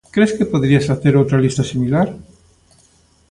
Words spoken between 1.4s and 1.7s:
lista